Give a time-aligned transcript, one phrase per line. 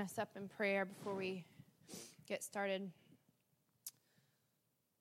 [0.00, 1.44] us up in prayer before we
[2.26, 2.90] get started.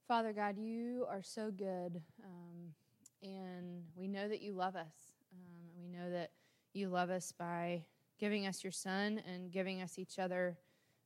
[0.07, 2.73] Father God, you are so good, um,
[3.21, 5.15] and we know that you love us.
[5.31, 6.31] Um, we know that
[6.73, 7.83] you love us by
[8.19, 10.57] giving us your Son and giving us each other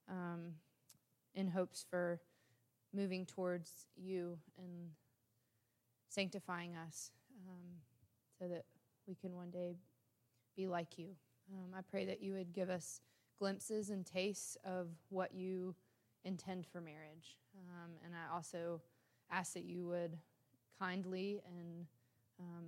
[0.10, 0.54] um,
[1.36, 2.20] in hopes for
[2.94, 4.90] moving towards you and
[6.10, 7.12] sanctifying us
[7.48, 7.64] um,
[8.40, 8.66] so that
[9.08, 9.76] we can one day
[10.56, 11.10] be like you.
[11.54, 13.02] Um, I pray that you would give us
[13.38, 15.76] glimpses and tastes of what you
[16.23, 17.38] intend for marriage.
[17.55, 18.82] Um, and I also
[19.32, 20.18] ask that you would
[20.80, 21.86] kindly and
[22.40, 22.66] um,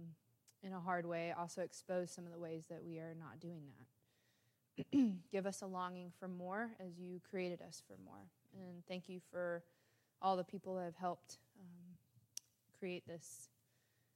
[0.64, 3.62] in a hard way also expose some of the ways that we are not doing
[3.68, 5.12] that.
[5.32, 8.30] Give us a longing for more as you created us for more.
[8.54, 9.64] And thank you for
[10.22, 11.96] all the people that have helped um,
[12.80, 13.50] create this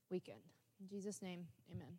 [0.10, 0.40] weekend.
[0.82, 1.98] In Jesus' name, amen.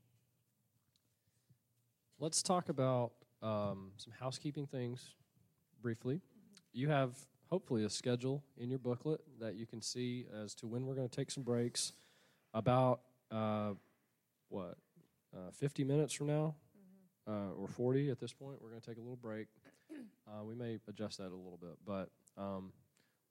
[2.18, 3.12] Let's talk about
[3.44, 5.10] um, some housekeeping things
[5.82, 6.20] briefly.
[6.72, 7.14] You have
[7.50, 11.08] hopefully a schedule in your booklet that you can see as to when we're going
[11.08, 11.92] to take some breaks.
[12.54, 13.00] About
[13.32, 13.72] uh,
[14.48, 14.76] what,
[15.34, 16.54] uh, 50 minutes from now,
[17.26, 19.48] uh, or 40 at this point, we're going to take a little break.
[20.26, 22.72] Uh, we may adjust that a little bit, but um,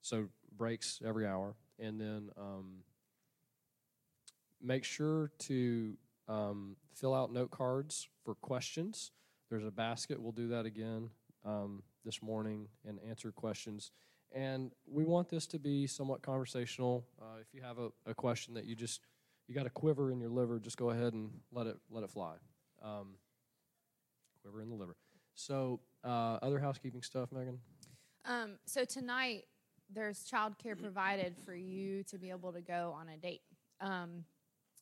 [0.02, 2.84] so breaks every hour, and then um,
[4.62, 5.98] make sure to
[6.28, 9.10] um, fill out note cards for questions.
[9.54, 10.20] There's a basket.
[10.20, 11.12] We'll do that again
[11.46, 13.92] um, this morning and answer questions.
[14.32, 17.06] And we want this to be somewhat conversational.
[17.22, 19.02] Uh, if you have a, a, question that you just
[19.48, 22.10] you got a quiver in your liver, just go ahead and let it let it
[22.10, 22.34] fly.
[22.84, 23.10] Um,
[24.42, 24.96] quiver in the liver.
[25.36, 27.60] So, uh, other housekeeping stuff, Megan.
[28.26, 29.44] Um, so tonight
[29.88, 33.42] there's childcare provided for you to be able to go on a date.
[33.80, 34.26] Um,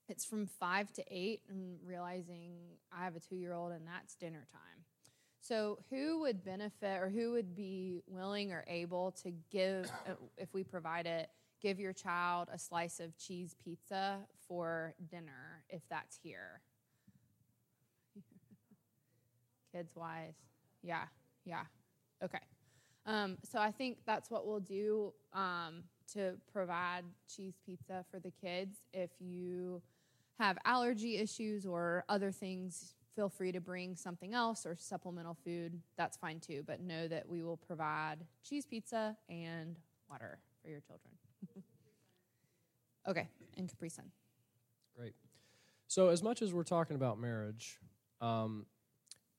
[0.08, 2.54] it's from five to eight, and realizing
[2.92, 4.84] I have a two year old and that's dinner time.
[5.44, 10.54] So, who would benefit or who would be willing or able to give, uh, if
[10.54, 11.30] we provide it,
[11.62, 16.62] give your child a slice of cheese pizza for dinner if that's here?
[19.74, 20.36] Kids wise.
[20.84, 21.06] Yeah,
[21.44, 21.64] yeah.
[22.24, 22.40] Okay.
[23.08, 28.32] Um, so, I think that's what we'll do um, to provide cheese pizza for the
[28.40, 28.78] kids.
[28.94, 29.82] If you
[30.42, 35.80] have allergy issues or other things, feel free to bring something else or supplemental food.
[35.98, 36.64] That's fine too.
[36.66, 39.78] But know that we will provide cheese pizza and
[40.10, 41.14] water for your children.
[43.08, 44.06] okay, and Capri Sun.
[44.98, 45.14] Great.
[45.88, 47.80] So, as much as we're talking about marriage,
[48.20, 48.66] um,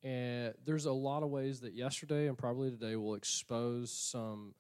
[0.04, 4.54] and there's a lot of ways that yesterday and probably today will expose some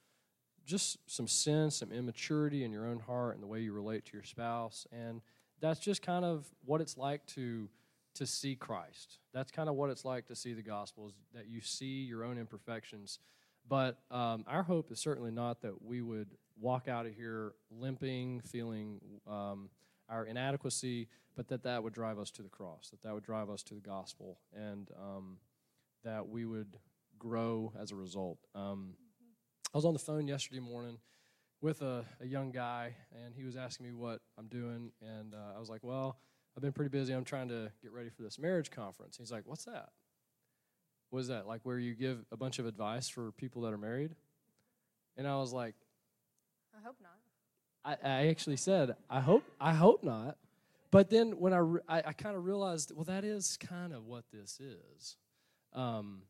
[0.64, 4.12] just some sin, some immaturity in your own heart and the way you relate to
[4.14, 4.86] your spouse.
[4.92, 5.20] And
[5.62, 7.68] that's just kind of what it's like to
[8.14, 9.18] to see Christ.
[9.32, 12.24] That's kind of what it's like to see the gospel is that you see your
[12.24, 13.20] own imperfections.
[13.66, 16.28] But um, our hope is certainly not that we would
[16.60, 19.70] walk out of here limping, feeling um,
[20.10, 23.48] our inadequacy, but that that would drive us to the cross, that that would drive
[23.48, 25.38] us to the gospel, and um,
[26.04, 26.76] that we would
[27.18, 28.38] grow as a result.
[28.54, 28.94] Um,
[29.72, 30.98] I was on the phone yesterday morning
[31.62, 35.56] with a, a, young guy, and he was asking me what I'm doing, and uh,
[35.56, 36.18] I was like, "Well,
[36.56, 37.14] I've been pretty busy.
[37.14, 39.90] I'm trying to get ready for this marriage conference." He's like, "What's that?
[41.10, 41.46] What is that?
[41.46, 44.14] Like where you give a bunch of advice for people that are married?"
[45.16, 45.76] And I was like,
[46.76, 47.12] "I hope not."
[47.84, 50.36] I, I actually said, "I hope I hope not."
[50.90, 54.04] But then when I re- I, I kind of realized, well, that is kind of
[54.04, 55.16] what this is,
[55.72, 56.22] um,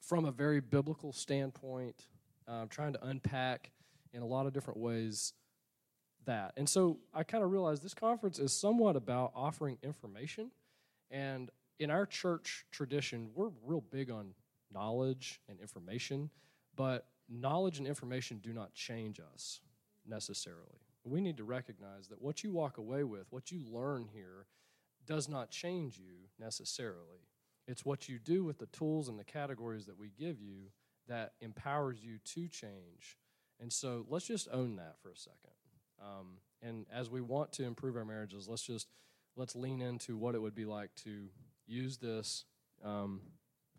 [0.00, 2.06] from a very biblical standpoint.
[2.48, 3.70] Uh, trying to unpack
[4.12, 5.32] in a lot of different ways
[6.26, 6.52] that.
[6.56, 10.50] And so I kind of realized this conference is somewhat about offering information.
[11.10, 14.34] And in our church tradition, we're real big on
[14.72, 16.30] knowledge and information,
[16.76, 19.60] but knowledge and information do not change us
[20.06, 20.80] necessarily.
[21.04, 24.46] We need to recognize that what you walk away with, what you learn here,
[25.06, 27.26] does not change you necessarily.
[27.66, 30.70] It's what you do with the tools and the categories that we give you
[31.08, 33.18] that empowers you to change
[33.62, 35.38] and so let's just own that for a second.
[36.02, 38.88] Um, and as we want to improve our marriages, let's just
[39.36, 41.28] let's lean into what it would be like to
[41.66, 42.44] use this
[42.84, 43.20] um,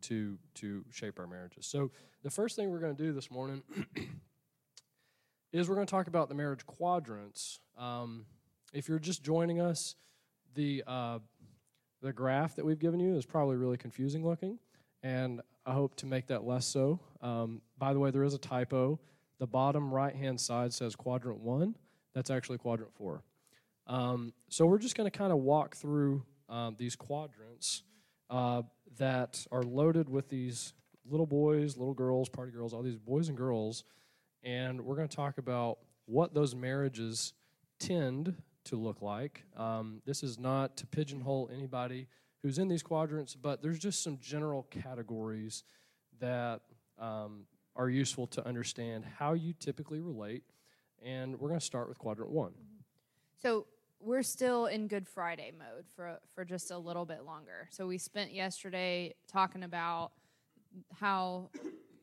[0.03, 1.67] to to shape our marriages.
[1.67, 1.91] So
[2.23, 3.61] the first thing we're going to do this morning
[5.51, 7.59] is we're going to talk about the marriage quadrants.
[7.77, 8.25] Um,
[8.71, 9.95] if you're just joining us,
[10.55, 11.19] the uh,
[12.01, 14.59] the graph that we've given you is probably really confusing looking,
[15.03, 17.01] and I hope to make that less so.
[17.21, 18.99] Um, by the way, there is a typo.
[19.39, 21.75] The bottom right hand side says quadrant one.
[22.13, 23.23] That's actually quadrant four.
[23.87, 27.83] Um, so we're just going to kind of walk through um, these quadrants
[28.29, 28.61] uh,
[28.97, 30.73] that are loaded with these
[31.05, 33.83] little boys, little girls, party girls, all these boys and girls,
[34.43, 37.33] and we're going to talk about what those marriages
[37.79, 39.43] tend to look like.
[39.57, 42.07] Um, this is not to pigeonhole anybody
[42.41, 45.63] who's in these quadrants, but there's just some general categories
[46.19, 46.61] that
[46.99, 47.45] um,
[47.75, 50.43] are useful to understand how you typically relate.
[51.03, 52.51] And we're going to start with quadrant one.
[52.51, 52.81] Mm-hmm.
[53.41, 53.67] So
[53.99, 57.67] we're still in Good Friday mode for for just a little bit longer.
[57.71, 60.11] So we spent yesterday talking about
[60.93, 61.49] how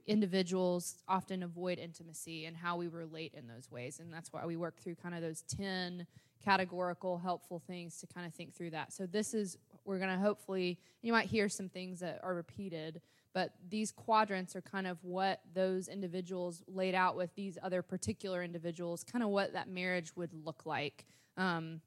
[0.06, 4.56] individuals often avoid intimacy and how we relate in those ways, and that's why we
[4.56, 6.06] work through kind of those ten
[6.44, 8.92] categorical helpful things to kind of think through that.
[8.92, 13.00] So this is we're going to hopefully you might hear some things that are repeated
[13.32, 18.42] but these quadrants are kind of what those individuals laid out with these other particular
[18.42, 21.06] individuals kind of what that marriage would look like.
[21.36, 21.80] Um,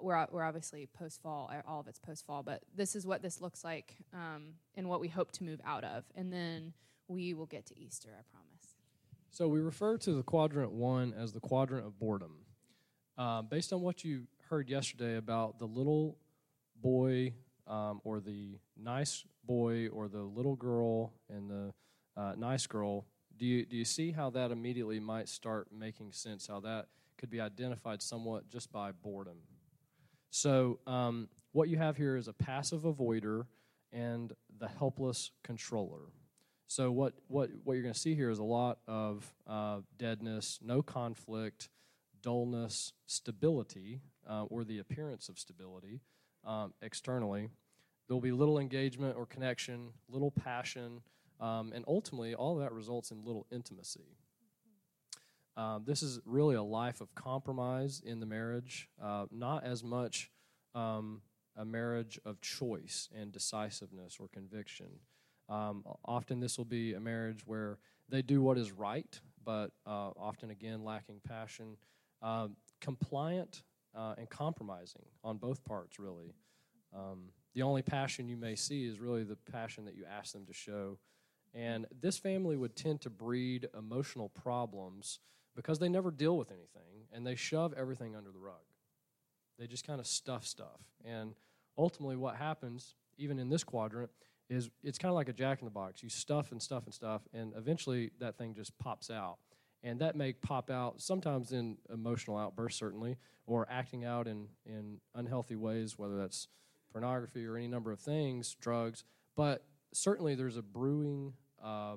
[0.00, 3.40] we're, we're obviously post fall all of it's post fall but this is what this
[3.40, 6.72] looks like um, and what we hope to move out of and then
[7.06, 8.74] we will get to easter i promise.
[9.30, 12.36] So we refer to the quadrant one as the quadrant of boredom.
[13.18, 16.18] Uh, based on what you heard yesterday about the little
[16.80, 17.32] boy
[17.66, 21.72] um, or the nice boy or the little girl and the
[22.16, 23.06] uh, nice girl,
[23.36, 26.46] do you, do you see how that immediately might start making sense?
[26.46, 26.86] How that
[27.18, 29.38] could be identified somewhat just by boredom.
[30.30, 33.46] So, um, what you have here is a passive avoider
[33.92, 36.10] and the helpless controller.
[36.66, 40.58] So, what, what, what you're going to see here is a lot of uh, deadness,
[40.62, 41.68] no conflict,
[42.20, 46.00] dullness, stability, uh, or the appearance of stability
[46.44, 47.48] um, externally.
[48.06, 51.00] There will be little engagement or connection, little passion,
[51.40, 54.16] um, and ultimately, all of that results in little intimacy.
[55.56, 60.30] Um, this is really a life of compromise in the marriage, uh, not as much
[60.74, 61.22] um,
[61.56, 64.88] a marriage of choice and decisiveness or conviction.
[65.48, 67.78] Um, often, this will be a marriage where
[68.08, 71.76] they do what is right, but uh, often again lacking passion,
[72.22, 72.48] uh,
[72.80, 73.62] compliant
[73.94, 76.34] uh, and compromising on both parts, really.
[77.54, 80.52] The only passion you may see is really the passion that you ask them to
[80.52, 80.98] show.
[81.54, 85.20] And this family would tend to breed emotional problems
[85.54, 88.54] because they never deal with anything and they shove everything under the rug.
[89.58, 90.80] They just kind of stuff stuff.
[91.04, 91.34] And
[91.78, 94.10] ultimately, what happens, even in this quadrant,
[94.50, 96.02] is it's kind of like a jack in the box.
[96.02, 99.38] You stuff and stuff and stuff, and eventually that thing just pops out.
[99.82, 103.16] And that may pop out sometimes in emotional outbursts, certainly,
[103.46, 106.48] or acting out in, in unhealthy ways, whether that's
[106.94, 109.02] pornography or any number of things, drugs,
[109.36, 111.96] but certainly there's a brewing, uh,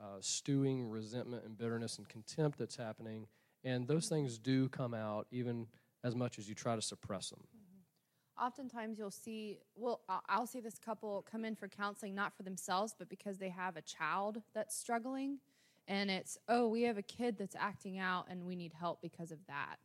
[0.00, 3.26] uh, stewing resentment and bitterness and contempt that's happening,
[3.62, 5.66] and those things do come out even
[6.02, 7.40] as much as you try to suppress them.
[7.54, 8.44] Mm-hmm.
[8.46, 12.94] Oftentimes, you'll see, well, I'll see this couple come in for counseling not for themselves,
[12.98, 15.38] but because they have a child that's struggling.
[15.86, 19.30] And it's, oh, we have a kid that's acting out and we need help because
[19.30, 19.76] of that.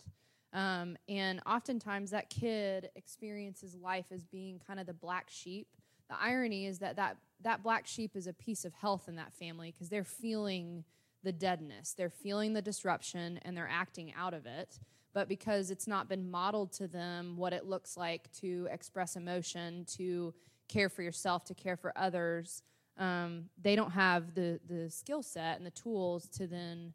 [0.54, 5.68] Um, and oftentimes that kid experiences life as being kind of the black sheep.
[6.10, 9.34] The irony is that that, that black sheep is a piece of health in that
[9.34, 10.84] family because they're feeling
[11.24, 14.80] the deadness, they're feeling the disruption, and they're acting out of it.
[15.14, 19.86] But because it's not been modeled to them what it looks like to express emotion,
[19.98, 20.34] to
[20.68, 22.64] care for yourself, to care for others,
[22.98, 26.94] um, they don't have the, the skill set and the tools to then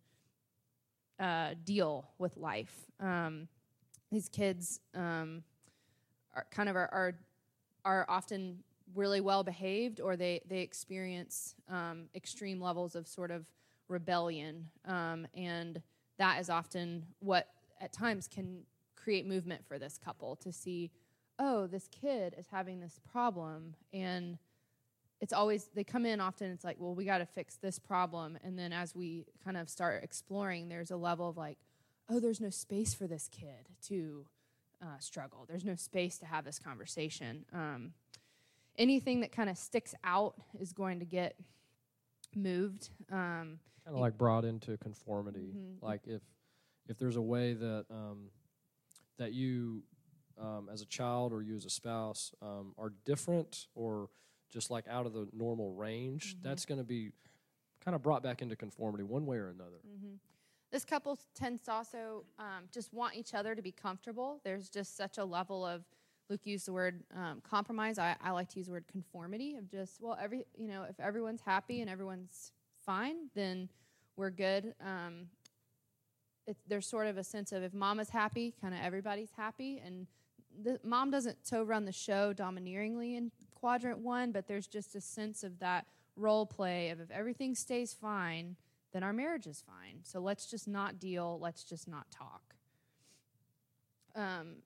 [1.19, 2.87] uh, deal with life.
[3.01, 3.49] Um,
[4.11, 5.43] these kids um,
[6.35, 7.15] are kind of are, are,
[7.85, 8.59] are often
[8.95, 13.47] really well behaved, or they they experience um, extreme levels of sort of
[13.89, 15.83] rebellion, um, and
[16.19, 17.49] that is often what
[17.81, 18.63] at times can
[18.97, 20.91] create movement for this couple to see,
[21.39, 24.39] oh, this kid is having this problem, and
[25.25, 28.39] it's always they come in often it's like well we got to fix this problem.
[28.45, 31.57] And then as we kind of start exploring there's a level of like
[32.11, 34.27] oh there's no space for this kid to
[34.83, 35.47] uh, struggle.
[35.49, 37.47] There's no space to have this conversation.
[37.55, 37.93] Um,
[38.77, 41.37] anything that kind of sticks out is going to get
[42.37, 42.91] moved.
[43.11, 45.55] Um, kind of like brought into conformity.
[45.57, 45.85] Mm-hmm.
[45.85, 46.21] like if
[46.87, 48.29] if there's a way that um,
[49.17, 49.85] that you
[50.39, 54.11] um, as a child or you as a spouse um, are different or
[54.53, 56.49] just like out of the normal range, mm-hmm.
[56.49, 57.13] that's going to be
[57.85, 59.81] kind of brought back into conformity one way or another.
[59.87, 60.15] Mm-hmm.
[60.71, 64.41] This couple tends to also um, just want each other to be comfortable.
[64.43, 65.85] There's just such a level of
[66.29, 67.99] Luke used the word um, compromise.
[67.99, 70.99] I, I, like to use the word conformity of just well, every you know, if
[70.99, 72.53] everyone's happy and everyone's
[72.85, 73.69] fine, then
[74.17, 74.75] we're good.
[74.81, 75.27] Um,
[76.47, 80.07] it, there's sort of a sense of if mama's happy, kind of everybody's happy, and
[80.63, 83.31] the mom doesn't so run the show domineeringly in
[83.65, 87.95] quadrant one, but there's just a sense of that role play of if everything stays
[87.95, 88.57] fine,
[88.93, 90.01] then our marriage is fine.
[90.03, 92.55] So let's just not deal, let's just not talk.
[94.15, 94.57] Um,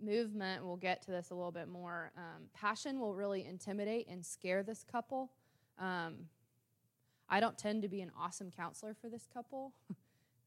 [0.00, 2.12] movement, we'll get to this a little bit more.
[2.16, 5.32] Um, passion will really intimidate and scare this couple.
[5.76, 6.28] Um,
[7.28, 9.72] I don't tend to be an awesome counselor for this couple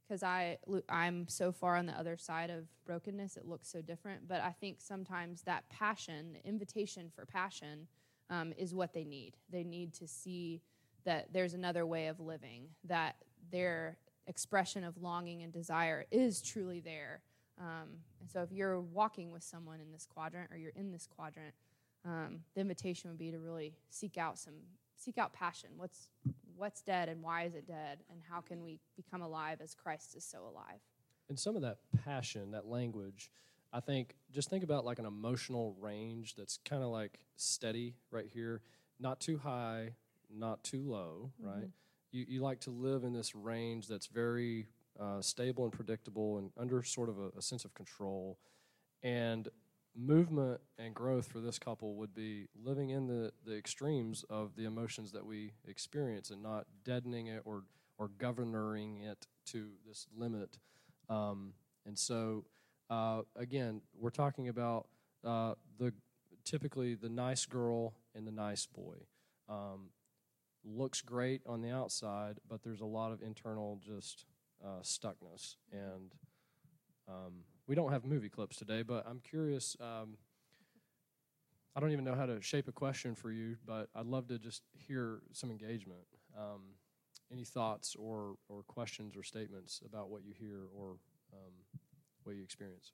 [0.07, 0.57] because I
[0.89, 3.37] I'm so far on the other side of brokenness.
[3.37, 7.87] It looks so different, but I think sometimes that passion, invitation for passion,
[8.29, 9.37] um, is what they need.
[9.49, 10.61] They need to see
[11.05, 13.15] that there's another way of living, that
[13.51, 17.21] their expression of longing and desire is truly there.
[17.59, 21.07] Um, and so, if you're walking with someone in this quadrant or you're in this
[21.07, 21.53] quadrant,
[22.05, 24.55] um, the invitation would be to really seek out some
[25.03, 25.69] seek out passion.
[25.77, 26.09] What's
[26.55, 30.15] what's dead and why is it dead, and how can we become alive as Christ
[30.15, 30.79] is so alive?
[31.29, 33.31] And some of that passion, that language,
[33.71, 38.27] I think just think about like an emotional range that's kind of like steady right
[38.31, 38.61] here,
[38.99, 39.91] not too high,
[40.29, 41.49] not too low, mm-hmm.
[41.49, 41.69] right?
[42.11, 44.67] You, you like to live in this range that's very
[44.99, 48.37] uh, stable and predictable and under sort of a, a sense of control.
[49.01, 49.49] And
[49.95, 54.65] movement and growth for this couple would be living in the, the extremes of the
[54.65, 57.63] emotions that we experience and not deadening it or,
[57.97, 60.57] or governing it to this limit.
[61.09, 61.53] Um,
[61.85, 62.45] and so,
[62.89, 64.87] uh, again, we're talking about
[65.23, 65.93] uh, the
[66.43, 68.95] typically the nice girl and the nice boy.
[69.49, 69.89] Um,
[70.65, 74.25] looks great on the outside, but there's a lot of internal just
[74.63, 76.15] uh, stuckness and
[77.07, 79.75] um, we don't have movie clips today, but I'm curious.
[79.79, 80.17] Um,
[81.75, 84.37] I don't even know how to shape a question for you, but I'd love to
[84.37, 86.01] just hear some engagement.
[86.37, 86.61] Um,
[87.31, 90.97] any thoughts or, or questions or statements about what you hear or
[91.33, 91.51] um,
[92.23, 92.91] what you experience?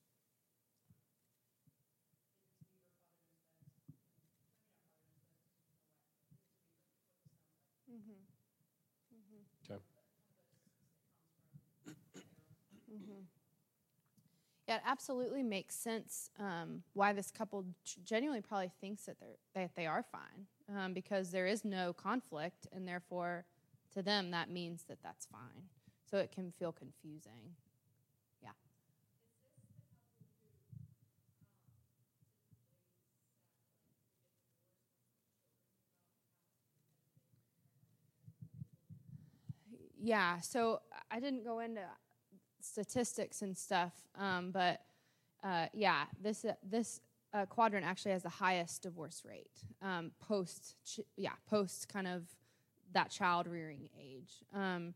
[7.91, 8.19] Mm-hmm.
[9.13, 9.73] Mm-hmm.
[9.73, 9.81] Okay.
[12.91, 13.21] mm-hmm.
[14.69, 17.65] Yeah, it absolutely makes sense um, why this couple
[18.05, 20.45] genuinely probably thinks that they're that they are fine
[20.77, 23.45] um, because there is no conflict, and therefore,
[23.95, 25.63] to them that means that that's fine.
[26.11, 27.55] So it can feel confusing.
[28.43, 28.51] Yeah.
[40.01, 41.81] Yeah, so I didn't go into
[42.69, 44.81] statistics and stuff, um, but
[45.43, 47.01] uh, yeah, this uh, this
[47.33, 52.23] uh, quadrant actually has the highest divorce rate um, post ch- yeah post kind of
[52.93, 54.43] that child rearing age.
[54.53, 54.93] Um,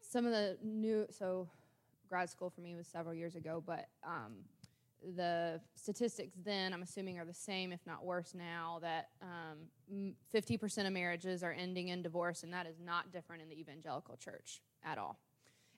[0.00, 1.48] some of the new so
[2.08, 4.34] grad school for me was several years ago, but um,
[5.16, 8.78] the statistics then I'm assuming are the same, if not worse now.
[8.80, 9.08] That
[10.34, 13.58] 50% um, of marriages are ending in divorce, and that is not different in the
[13.58, 15.18] evangelical church at all.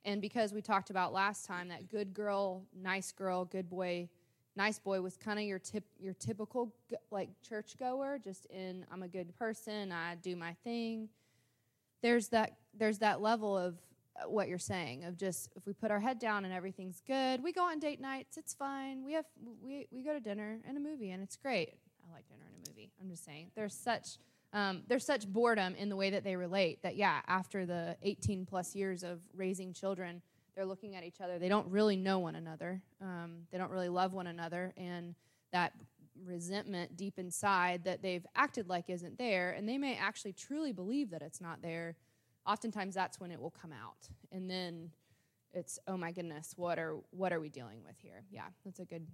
[0.06, 4.08] And because we talked about last time that good girl, nice girl, good boy,
[4.54, 6.72] nice boy was kind of your tip, your typical
[7.10, 11.08] like church goer, just in I'm a good person, I do my thing.
[12.02, 13.74] There's that there's that level of
[14.14, 17.42] uh, what you're saying of just if we put our head down and everything's good,
[17.42, 19.04] we go on date nights, it's fine.
[19.04, 19.26] We have
[19.60, 21.74] we we go to dinner and a movie and it's great.
[22.08, 22.92] I like dinner and a movie.
[23.02, 24.18] I'm just saying there's such
[24.56, 28.46] um, there's such boredom in the way that they relate that, yeah, after the 18
[28.46, 30.22] plus years of raising children,
[30.54, 31.38] they're looking at each other.
[31.38, 32.80] They don't really know one another.
[33.02, 34.72] Um, they don't really love one another.
[34.78, 35.14] And
[35.52, 35.74] that
[36.24, 41.10] resentment deep inside that they've acted like isn't there, and they may actually truly believe
[41.10, 41.94] that it's not there.
[42.46, 44.08] Oftentimes, that's when it will come out.
[44.32, 44.90] And then
[45.52, 48.24] it's, oh my goodness, what are, what are we dealing with here?
[48.30, 49.06] Yeah, that's a good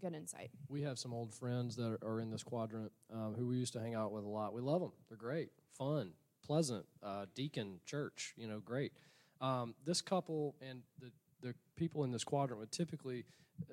[0.00, 0.50] good insight.
[0.68, 3.80] We have some old friends that are in this quadrant um, who we used to
[3.80, 4.52] hang out with a lot.
[4.52, 4.92] We love them.
[5.08, 6.12] They're great, fun,
[6.44, 6.84] pleasant.
[7.02, 8.92] Uh, deacon church, you know, great.
[9.40, 11.10] Um, this couple and the
[11.42, 13.24] the people in this quadrant would typically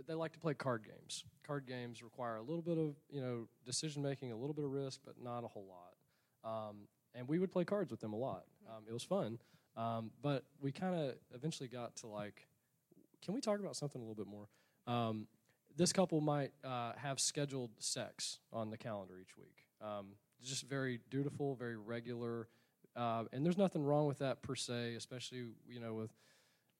[0.07, 1.23] they like to play card games.
[1.45, 4.71] Card games require a little bit of you know decision making, a little bit of
[4.71, 6.69] risk, but not a whole lot.
[6.69, 8.43] Um, and we would play cards with them a lot.
[8.69, 9.39] Um, it was fun,
[9.75, 12.47] um, but we kind of eventually got to like,
[13.23, 14.47] can we talk about something a little bit more?
[15.77, 19.65] This couple might uh, have scheduled sex on the calendar each week.
[19.81, 20.07] Um,
[20.43, 22.47] just very dutiful, very regular,
[22.95, 26.11] uh, and there's nothing wrong with that per se, especially you know with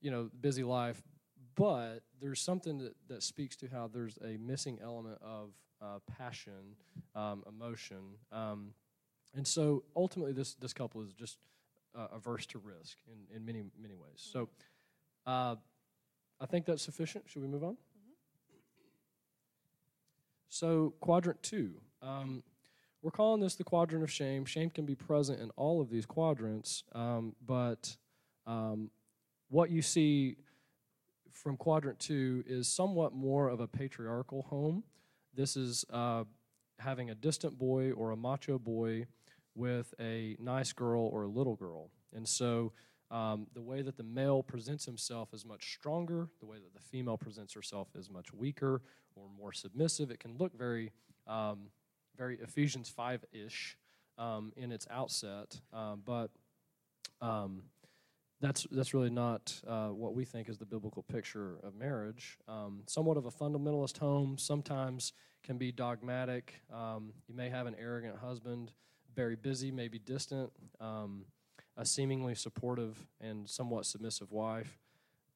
[0.02, 1.02] you know busy life.
[1.56, 6.76] But there's something that, that speaks to how there's a missing element of uh, passion,
[7.16, 8.74] um, emotion, um,
[9.36, 11.38] and so ultimately this this couple is just
[11.96, 14.18] uh, averse to risk in, in many many ways.
[14.18, 14.50] So
[15.26, 15.56] uh,
[16.40, 17.26] I think that's sufficient.
[17.30, 17.78] Should we move on?
[20.52, 22.44] So, quadrant two Um,
[23.02, 24.44] we're calling this the quadrant of shame.
[24.44, 27.96] Shame can be present in all of these quadrants, um, but
[28.46, 28.92] um,
[29.50, 30.36] what you see
[31.32, 34.84] from quadrant two is somewhat more of a patriarchal home.
[35.34, 36.26] This is uh,
[36.80, 39.06] having a distant boy or a macho boy
[39.56, 41.90] with a nice girl or a little girl.
[42.14, 42.74] And so
[43.12, 46.80] um, the way that the male presents himself is much stronger, the way that the
[46.80, 48.82] female presents herself is much weaker
[49.16, 50.10] or more submissive.
[50.10, 50.92] It can look very,
[51.28, 51.68] um,
[52.18, 53.78] very Ephesians 5 ish
[54.18, 56.32] um, in its outset, um, but
[57.22, 57.64] um,
[58.40, 62.38] that's, that's really not uh, what we think is the biblical picture of marriage.
[62.48, 65.12] Um, somewhat of a fundamentalist home, sometimes
[65.44, 66.62] can be dogmatic.
[66.72, 68.72] you may have an arrogant husband,
[69.14, 70.50] very busy, maybe distant
[71.82, 74.78] a seemingly supportive and somewhat submissive wife.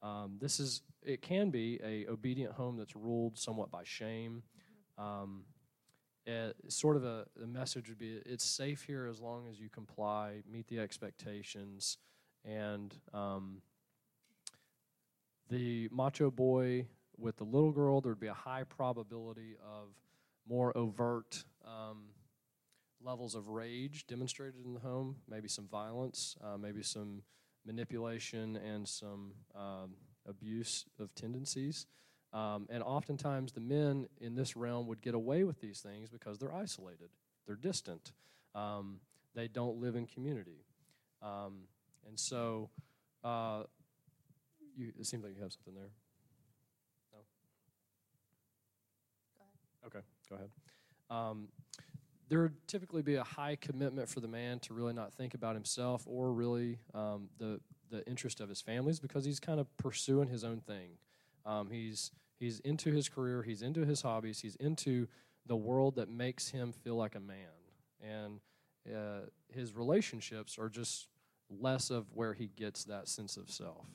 [0.04, 4.44] Um, this is it can be a obedient home that's ruled somewhat by shame.
[5.00, 5.46] Um,
[6.28, 9.70] it, sort of a the message would be it's safe here as long as you
[9.70, 11.98] comply, meet the expectations,
[12.44, 13.64] and um,
[15.50, 16.86] the macho boy
[17.18, 19.88] with the little girl, there would be a high probability of
[20.48, 22.04] more overt um,
[23.04, 27.22] levels of rage demonstrated in the home, maybe some violence, uh, maybe some
[27.66, 29.96] manipulation, and some um,
[30.28, 31.86] abuse of tendencies.
[32.34, 36.38] Um, and oftentimes, the men in this realm would get away with these things because
[36.38, 37.10] they're isolated,
[37.48, 38.12] they're distant,
[38.54, 39.00] um,
[39.34, 40.66] they don't live in community.
[41.22, 41.68] Um,
[42.08, 42.70] and so,
[43.24, 43.64] uh,
[44.75, 45.92] you, it seems like you have something there.
[47.14, 47.20] No?
[49.38, 49.98] Go ahead.
[49.98, 50.50] Okay, go ahead.
[52.27, 55.55] There would typically be a high commitment for the man to really not think about
[55.55, 57.60] himself or really um, the
[57.91, 60.98] the interest of his families because he's kind of pursuing his own thing.
[61.46, 65.08] Um, he's he's into his career, he's into his hobbies, he's into
[65.46, 67.38] the world that makes him feel like a man,
[68.01, 68.39] and
[68.91, 71.08] uh, his relationships are just
[71.50, 73.85] less of where he gets that sense of self.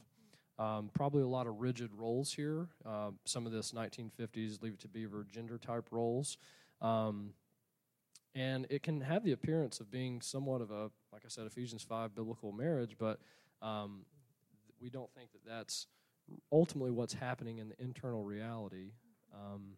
[0.58, 2.68] Um, probably a lot of rigid roles here.
[2.84, 6.36] Uh, some of this 1950s Leave It to Beaver gender type roles.
[6.82, 7.30] Um,
[8.34, 11.82] and it can have the appearance of being somewhat of a, like I said, Ephesians
[11.82, 13.18] 5 biblical marriage, but
[13.60, 14.04] um,
[14.80, 15.86] we don't think that that's
[16.52, 18.92] ultimately what's happening in the internal reality.
[19.34, 19.74] Um,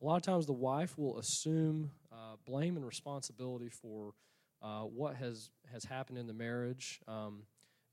[0.00, 4.14] a lot of times the wife will assume uh, blame and responsibility for
[4.62, 7.00] uh, what has, has happened in the marriage.
[7.08, 7.42] Um,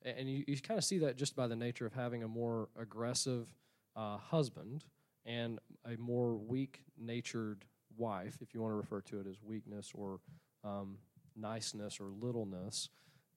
[0.03, 2.69] and you, you kind of see that just by the nature of having a more
[2.79, 3.47] aggressive
[3.95, 4.85] uh, husband
[5.25, 7.65] and a more weak natured
[7.97, 10.19] wife, if you want to refer to it as weakness or
[10.63, 10.97] um,
[11.35, 12.89] niceness or littleness,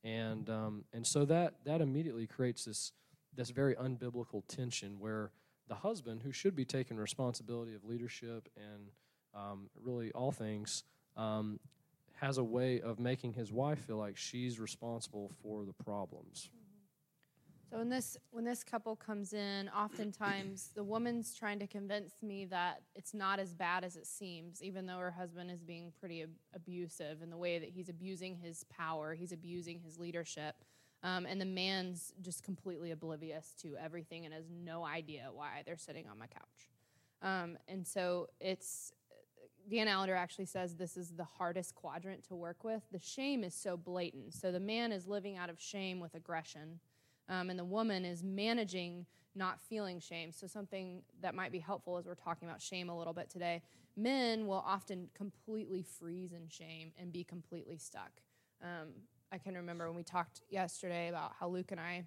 [0.04, 2.92] and um, and so that that immediately creates this
[3.36, 5.30] this very unbiblical tension where
[5.68, 8.90] the husband, who should be taking responsibility of leadership and
[9.34, 10.82] um, really all things,
[11.16, 11.60] um,
[12.16, 16.50] has a way of making his wife feel like she's responsible for the problems.
[17.70, 22.44] So when this when this couple comes in, oftentimes the woman's trying to convince me
[22.46, 26.22] that it's not as bad as it seems, even though her husband is being pretty
[26.22, 30.56] ab- abusive in the way that he's abusing his power, he's abusing his leadership,
[31.04, 35.76] um, and the man's just completely oblivious to everything and has no idea why they're
[35.76, 36.70] sitting on my couch.
[37.22, 38.92] Um, and so it's
[39.70, 42.82] Dan Allender actually says this is the hardest quadrant to work with.
[42.90, 44.34] The shame is so blatant.
[44.34, 46.80] So the man is living out of shame with aggression
[47.30, 50.32] um, and the woman is managing not feeling shame.
[50.32, 53.62] So, something that might be helpful as we're talking about shame a little bit today
[53.96, 58.10] men will often completely freeze in shame and be completely stuck.
[58.62, 58.88] Um,
[59.32, 62.04] I can remember when we talked yesterday about how Luke and I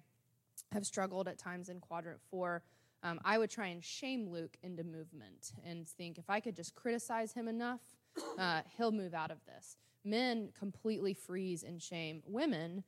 [0.72, 2.62] have struggled at times in quadrant four.
[3.02, 6.74] Um, I would try and shame Luke into movement and think if I could just
[6.74, 7.80] criticize him enough,
[8.38, 9.76] uh, he'll move out of this.
[10.04, 12.22] Men completely freeze in shame.
[12.26, 12.84] Women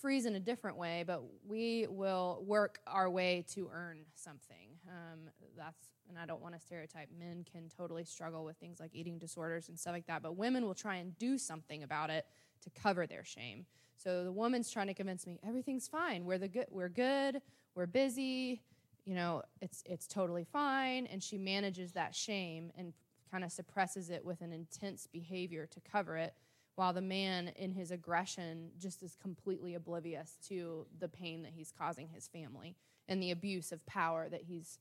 [0.00, 4.68] freeze in a different way, but we will work our way to earn something.
[4.88, 7.08] Um, that's, and I don't want to stereotype.
[7.18, 10.64] Men can totally struggle with things like eating disorders and stuff like that, but women
[10.64, 12.26] will try and do something about it
[12.62, 13.66] to cover their shame.
[13.96, 16.24] So the woman's trying to convince me everything's fine.
[16.24, 16.66] We're the good.
[16.70, 17.42] We're good.
[17.74, 18.62] We're busy.
[19.04, 21.06] You know, it's it's totally fine.
[21.06, 22.92] And she manages that shame and
[23.30, 26.34] kind of suppresses it with an intense behavior to cover it
[26.78, 31.72] while the man in his aggression just is completely oblivious to the pain that he's
[31.76, 32.76] causing his family
[33.08, 34.78] and the abuse of power that he's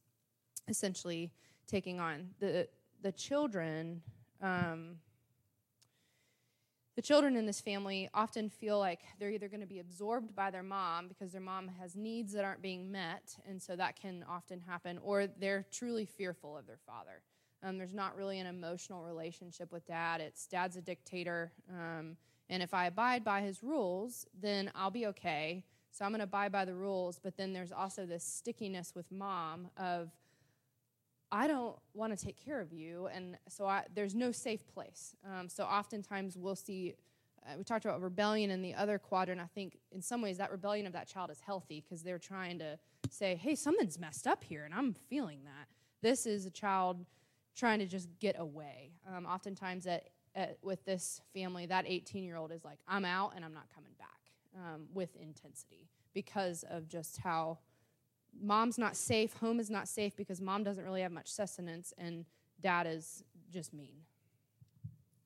[0.68, 1.32] essentially
[1.66, 2.30] taking on.
[2.40, 2.68] The
[3.02, 4.04] the children
[4.44, 4.98] um,
[6.96, 10.52] the children in this family often feel like they're either going to be absorbed by
[10.52, 14.24] their mom because their mom has needs that aren't being met and so that can
[14.30, 17.24] often happen or they're truly fearful of their father
[17.64, 20.22] Um, there's not really an emotional relationship with dad.
[20.22, 21.52] It's dad's a dictator.
[21.70, 22.18] Um,
[22.50, 25.64] and if I abide by his rules, then I'll be okay.
[25.92, 27.20] So I'm going to abide by the rules.
[27.22, 30.12] But then there's also this stickiness with mom of,
[31.32, 33.08] I don't want to take care of you.
[33.08, 35.16] And so I, there's no safe place.
[35.26, 36.94] Um, so oftentimes we'll see,
[37.46, 39.42] uh, we talked about rebellion in the other quadrant.
[39.42, 42.60] I think in some ways that rebellion of that child is healthy because they're trying
[42.60, 42.78] to
[43.10, 45.68] say, hey, something's messed up here and I'm feeling that.
[46.02, 47.06] This is a child
[47.58, 48.92] trying to just get away.
[49.12, 53.34] Um, oftentimes at, at, with this family, that 18 year old is like, I'm out
[53.36, 54.08] and I'm not coming back
[54.56, 57.58] um, with intensity because of just how
[58.40, 62.26] mom's not safe, home is not safe because mom doesn't really have much sustenance, and
[62.62, 63.98] dad is just mean.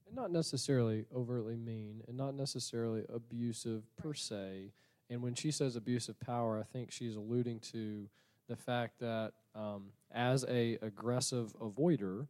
[0.08, 4.18] And not necessarily overtly mean, and not necessarily abusive per Right.
[4.18, 4.74] se.
[5.10, 8.08] And when she says abusive power, I think she's alluding to
[8.48, 12.28] the fact that um, as a aggressive avoider,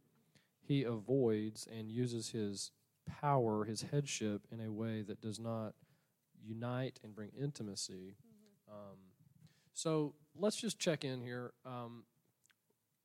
[0.60, 2.70] he avoids and uses his
[3.20, 5.74] power, his headship, in a way that does not
[6.44, 8.16] unite and bring intimacy.
[8.70, 8.96] Um,
[9.74, 11.52] so let's just check in here.
[11.64, 12.04] Um,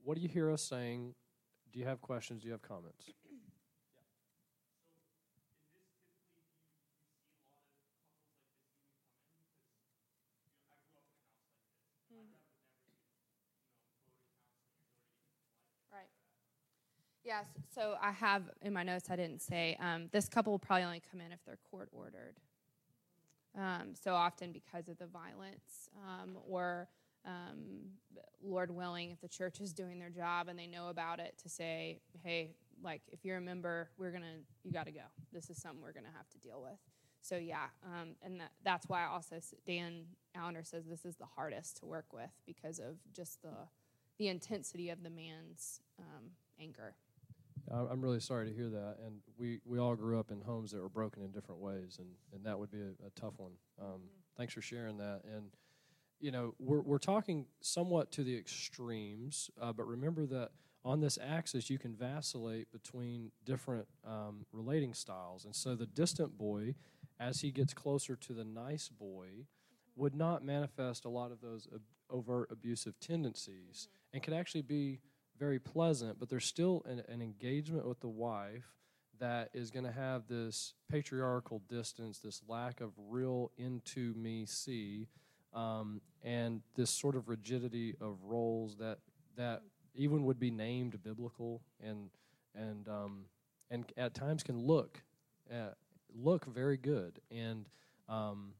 [0.03, 1.15] what do you hear us saying?
[1.71, 2.41] Do you have questions?
[2.41, 3.09] Do you have comments?
[15.91, 16.07] Right.
[17.27, 17.45] Yes.
[17.75, 19.09] So I have in my notes.
[19.09, 22.35] I didn't say um, this couple will probably only come in if they're court ordered.
[23.57, 26.87] Um, so often because of the violence, um, or
[27.25, 27.89] um,
[28.41, 31.49] Lord willing, if the church is doing their job and they know about it, to
[31.49, 35.01] say, hey, like if you're a member, we're gonna, you got to go.
[35.33, 36.79] This is something we're gonna have to deal with.
[37.21, 41.75] So yeah, um, and that, that's why also Dan Allender says this is the hardest
[41.77, 43.67] to work with because of just the
[44.17, 46.95] the intensity of the man's um, anger.
[47.71, 50.71] I- I'm really sorry to hear that, and we, we all grew up in homes
[50.71, 53.51] that were broken in different ways, and, and that would be a, a tough one.
[53.81, 54.01] Um,
[54.37, 55.21] Thanks for sharing that.
[55.25, 55.45] And
[56.19, 60.51] you know, we're we're talking somewhat to the extremes, uh, but remember that
[60.85, 66.37] on this axis you can vacillate between different um, relating styles, and so the distant
[66.37, 66.75] boy,
[67.19, 69.27] as he gets closer to the nice boy,
[69.95, 74.99] would not manifest a lot of those ob- overt abusive tendencies, and could actually be
[75.37, 78.65] very pleasant, but there's still an, an engagement with the wife
[79.19, 85.07] that is going to have this patriarchal distance, this lack of real into me see,
[85.53, 88.99] um, and this sort of rigidity of roles that
[89.35, 89.61] that
[89.95, 92.09] even would be named biblical and
[92.55, 93.25] and um,
[93.69, 95.01] and at times can look
[95.51, 95.69] uh,
[96.15, 97.65] look very good and
[98.07, 98.53] um,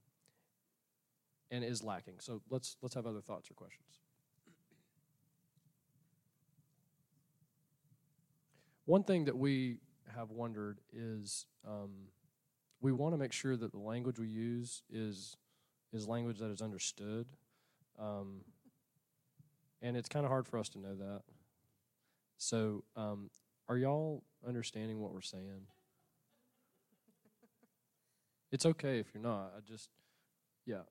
[1.51, 2.15] and is lacking.
[2.19, 3.99] So let's let's have other thoughts or questions.
[8.87, 9.79] One thing that we
[10.15, 11.91] have wondered is um,
[12.79, 15.35] we want to make sure that the language we use is
[15.91, 17.27] is language that is understood,
[17.99, 18.45] um,
[19.81, 21.21] and it's kind of hard for us to know that.
[22.37, 23.29] So, um,
[23.67, 25.67] are y'all understanding what we're saying?
[28.53, 29.51] It's okay if you're not.
[29.57, 29.89] I just,
[30.65, 30.83] yeah.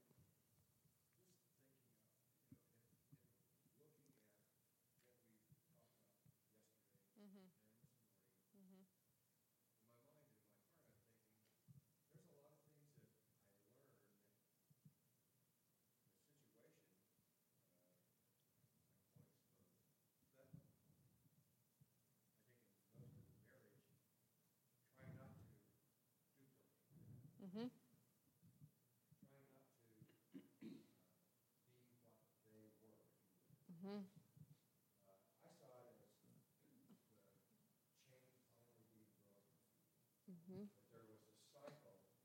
[40.57, 40.73] Mm-hmm.
[40.89, 42.17] There was a cycle that was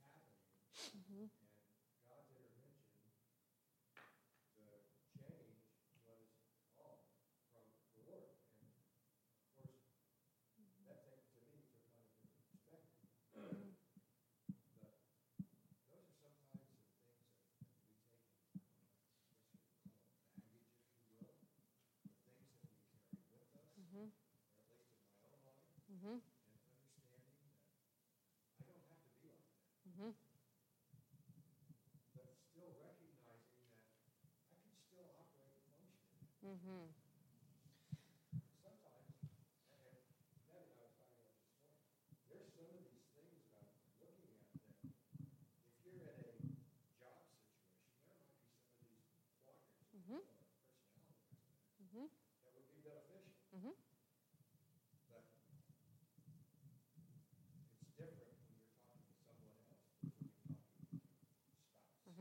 [0.00, 0.32] happening,
[0.96, 1.28] mm-hmm.
[1.28, 3.04] and God's intervention,
[5.20, 5.36] the
[6.08, 7.04] change was all
[7.52, 8.32] from the Lord.
[8.64, 8.96] And
[9.28, 9.92] of course,
[10.56, 10.88] mm-hmm.
[10.88, 13.76] that thing to me took on a different perspective.
[14.80, 14.96] but
[15.92, 17.28] those are sometimes the things that,
[17.60, 19.36] that we take in baggage,
[20.00, 20.88] if you will,
[21.20, 23.68] the things that we carry with us.
[23.76, 24.08] Mm-hmm.
[25.92, 26.37] Mm-hmm.
[29.98, 30.14] Mm-hmm.
[32.14, 36.22] But still recognizing that I can still operate emotionally.
[36.38, 36.86] Mm-hmm.
[38.62, 41.50] Sometimes, and Ned and I was finding out this morning,
[42.30, 44.94] there's some of these things about looking at that
[45.82, 50.22] if you're in a job situation, there might be some of these quadrants mm-hmm.
[50.22, 51.10] or personality
[51.90, 52.06] mm-hmm.
[52.06, 53.34] that would be beneficial.
[53.50, 53.74] Mm-hmm.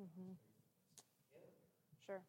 [0.00, 0.32] Mm-hmm.
[2.06, 2.22] Sure.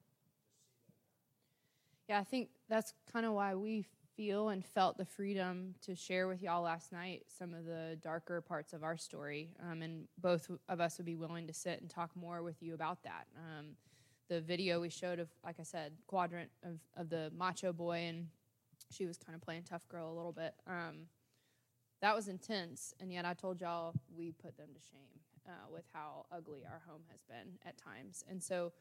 [2.10, 3.86] Yeah, I think that's kind of why we
[4.18, 8.42] feel and felt the freedom to share with y'all last night some of the darker
[8.42, 9.52] parts of our story.
[9.64, 12.74] Um, and both of us would be willing to sit and talk more with you
[12.74, 13.28] about that.
[13.38, 13.68] Um,
[14.28, 18.28] the video we showed of, like I said, quadrant of, of the macho boy, and
[18.90, 20.54] she was kind of playing tough girl a little bit.
[20.68, 21.08] Um,
[22.02, 25.86] that was intense, and yet I told y'all we put them to shame uh, with
[25.94, 28.24] how ugly our home has been at times.
[28.30, 28.74] And so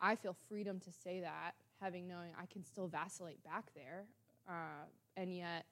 [0.00, 4.06] I feel freedom to say that, having knowing I can still vacillate back there,
[4.48, 5.66] uh, and yet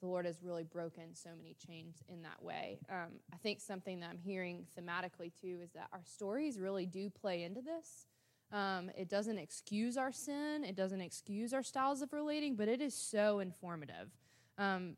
[0.00, 2.78] the Lord has really broken so many chains in that way.
[2.90, 7.10] Um, I think something that I'm hearing thematically too is that our stories really do
[7.10, 8.06] play into this.
[8.52, 12.80] Um, it doesn't excuse our sin, it doesn't excuse our styles of relating, but it
[12.80, 14.10] is so informative.
[14.58, 14.96] Um,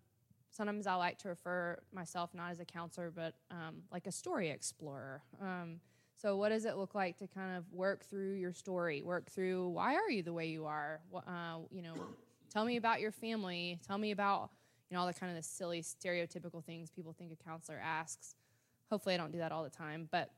[0.52, 4.50] sometimes I like to refer myself not as a counselor, but um, like a story
[4.50, 5.22] explorer.
[5.40, 5.80] Um,
[6.16, 9.70] so, what does it look like to kind of work through your story, work through
[9.70, 11.00] why are you the way you are?
[11.14, 11.94] Uh, you know,
[12.48, 13.80] tell me about your family.
[13.86, 14.50] Tell me about
[14.88, 18.36] you know all the kind of the silly stereotypical things people think a counselor asks.
[18.90, 20.30] Hopefully, I don't do that all the time, but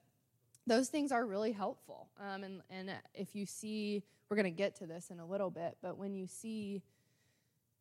[0.66, 2.09] those things are really helpful.
[2.18, 5.50] Um, and and if you see, we're going to get to this in a little
[5.50, 6.83] bit, but when you see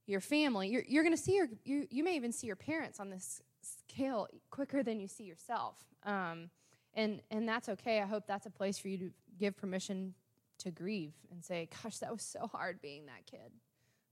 [0.06, 3.00] your family, you're, you're going to see your, you, you may even see your parents
[3.00, 5.78] on this scale quicker than you see yourself.
[6.04, 6.50] Um,
[6.94, 8.02] and, and that's okay.
[8.02, 10.14] I hope that's a place for you to give permission
[10.60, 13.52] to grieve and say, gosh, that was so hard being that kid.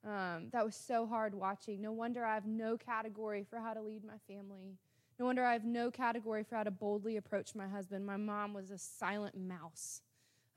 [0.03, 1.81] Um, that was so hard watching.
[1.81, 4.77] No wonder I have no category for how to lead my family.
[5.19, 8.05] No wonder I have no category for how to boldly approach my husband.
[8.05, 10.01] My mom was a silent mouse.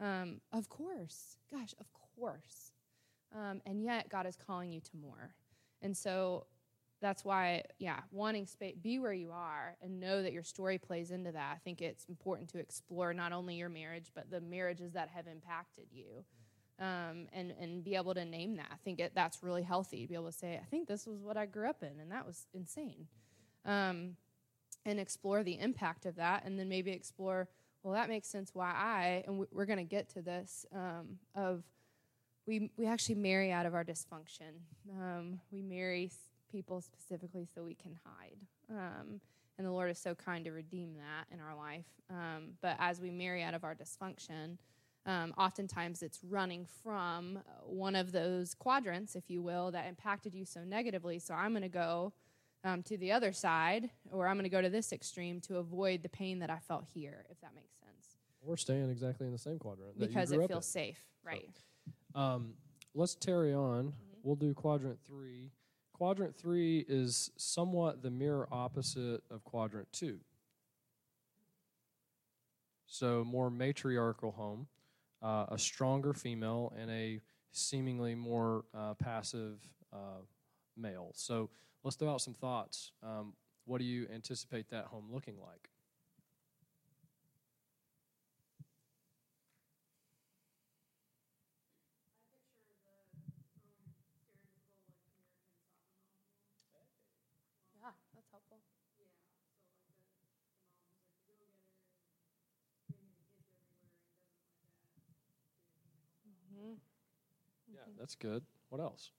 [0.01, 1.37] Um, of course.
[1.53, 2.73] Gosh, of course.
[3.35, 5.35] Um, and yet, God is calling you to more.
[5.83, 6.47] And so
[7.01, 11.11] that's why, yeah, wanting space, be where you are and know that your story plays
[11.11, 11.53] into that.
[11.55, 15.27] I think it's important to explore not only your marriage, but the marriages that have
[15.27, 16.25] impacted you.
[16.81, 18.67] Um, and, and be able to name that.
[18.73, 21.23] I think it, that's really healthy to be able to say, I think this was
[21.23, 23.07] what I grew up in, and that was insane.
[23.65, 24.17] Um,
[24.85, 27.49] and explore the impact of that, and then maybe explore,
[27.85, 31.63] well, that makes sense why I, and we're going to get to this, um, of
[32.47, 34.61] we, we actually marry out of our dysfunction.
[34.91, 36.11] Um, we marry
[36.51, 38.39] people specifically so we can hide.
[38.71, 39.21] Um,
[39.59, 41.87] and the Lord is so kind to redeem that in our life.
[42.11, 44.59] Um, but as we marry out of our dysfunction,
[45.07, 50.45] um, oftentimes it's running from one of those quadrants, if you will, that impacted you
[50.45, 51.19] so negatively.
[51.19, 52.13] So I'm going to go
[52.65, 56.03] um, to the other side, or I'm going to go to this extreme to avoid
[56.03, 58.17] the pain that I felt here, if that makes sense.
[58.43, 61.51] We're staying exactly in the same quadrant because it feels safe, right?
[61.55, 61.61] So
[62.15, 62.55] um,
[62.95, 63.87] let's carry on.
[63.87, 63.93] Mm-hmm.
[64.23, 65.51] We'll do quadrant three.
[65.93, 70.19] Quadrant three is somewhat the mirror opposite of quadrant two.
[72.87, 74.69] So, more matriarchal home,
[75.23, 77.21] uh, a stronger female, and a
[77.53, 79.59] seemingly more uh, passive
[79.93, 80.23] uh,
[80.77, 81.11] male.
[81.15, 81.51] So,
[81.83, 82.93] let's throw out some thoughts.
[83.03, 85.71] Um, what do you anticipate that home looking like?
[107.69, 108.45] Yeah, that's good.
[108.69, 109.11] What else?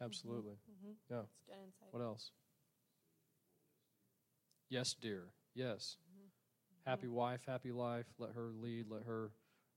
[0.00, 0.54] Absolutely.
[0.70, 0.92] Mm-hmm.
[1.10, 1.22] Yeah.
[1.90, 2.30] What else?
[4.68, 5.28] Yes, dear.
[5.54, 5.96] Yes.
[6.10, 6.90] Mm-hmm.
[6.90, 8.06] Happy wife, happy life.
[8.18, 8.86] Let her lead.
[8.88, 9.30] Let her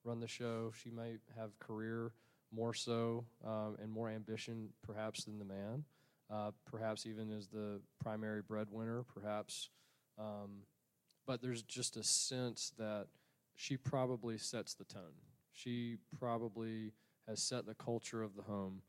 [0.04, 0.72] run the show.
[0.82, 2.14] She may have career
[2.52, 5.84] more so um, and more ambition, perhaps, than the man.
[6.32, 9.04] Uh, perhaps even as the primary breadwinner.
[9.04, 9.70] Perhaps,
[10.18, 10.64] um,
[11.26, 13.08] but there's just a sense that
[13.56, 15.16] she probably sets the tone.
[15.54, 16.94] She probably
[17.28, 18.82] has set the culture of the home.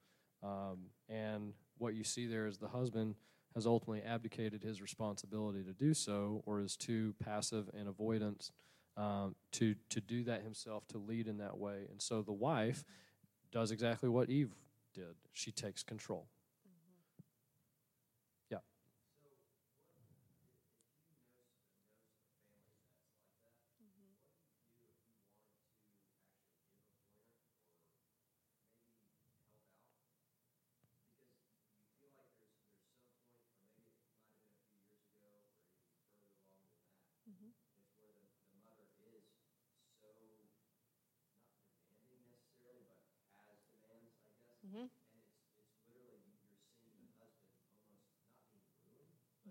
[0.43, 3.15] Um, and what you see there is the husband
[3.55, 8.51] has ultimately abdicated his responsibility to do so, or is too passive and avoidant
[8.97, 11.87] um, to to do that himself, to lead in that way.
[11.91, 12.85] And so the wife
[13.53, 14.51] does exactly what Eve
[14.95, 15.17] did.
[15.33, 16.29] She takes control.
[18.51, 18.59] Yeah.
[44.67, 44.87] Mm-hmm.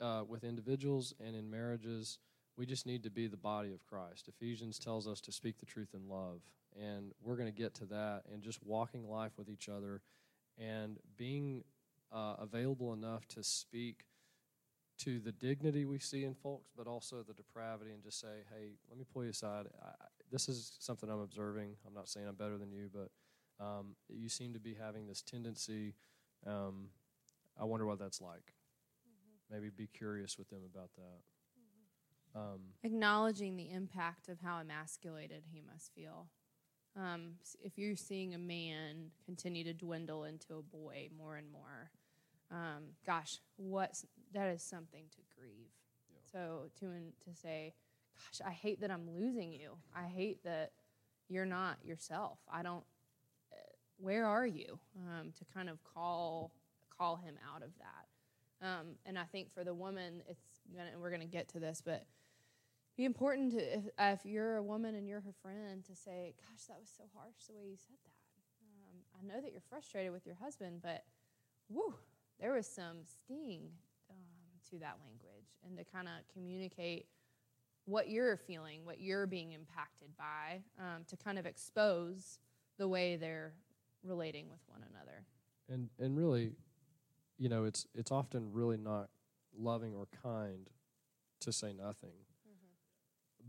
[0.00, 2.18] uh, with individuals and in marriages,
[2.56, 4.28] we just need to be the body of Christ.
[4.28, 6.40] Ephesians tells us to speak the truth in love,
[6.78, 8.22] and we're going to get to that.
[8.32, 10.02] And just walking life with each other,
[10.58, 11.64] and being
[12.12, 14.04] uh, available enough to speak
[14.98, 18.72] to the dignity we see in folks, but also the depravity, and just say, "Hey,
[18.88, 19.66] let me pull you aside.
[19.82, 19.90] I,
[20.30, 21.76] this is something I'm observing.
[21.86, 23.10] I'm not saying I'm better than you, but
[23.64, 25.94] um, you seem to be having this tendency.
[26.46, 26.88] Um,
[27.60, 28.54] I wonder what that's like.
[29.52, 31.20] Maybe be curious with them about that.
[32.34, 36.28] Um, Acknowledging the impact of how emasculated he must feel.
[36.96, 41.90] Um, if you're seeing a man continue to dwindle into a boy more and more,
[42.50, 45.70] um, gosh, what's that is something to grieve.
[46.30, 47.74] So to to say,
[48.14, 49.72] gosh, I hate that I'm losing you.
[49.94, 50.72] I hate that
[51.28, 52.38] you're not yourself.
[52.50, 52.84] I don't.
[53.52, 53.56] Uh,
[53.98, 54.78] where are you?
[54.96, 56.52] Um, to kind of call
[56.96, 58.06] call him out of that.
[58.62, 60.90] Um, and I think for the woman, it's gonna.
[60.92, 62.04] And we're gonna get to this, but
[62.96, 66.66] be important to if, if you're a woman and you're her friend to say, "Gosh,
[66.68, 68.12] that was so harsh the way you said that."
[68.62, 71.04] Um, I know that you're frustrated with your husband, but
[71.68, 71.94] woo,
[72.38, 73.70] there was some sting
[74.10, 74.16] um,
[74.70, 77.06] to that language, and to kind of communicate
[77.86, 82.38] what you're feeling, what you're being impacted by, um, to kind of expose
[82.78, 83.54] the way they're
[84.04, 85.24] relating with one another.
[85.68, 86.52] and and really,
[87.42, 89.08] you know, it's it's often really not
[89.58, 90.70] loving or kind
[91.40, 92.14] to say nothing.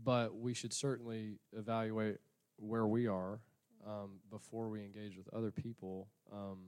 [0.02, 2.16] But we should certainly evaluate
[2.56, 3.38] where we are
[3.86, 6.58] um, before we engage with other people, um,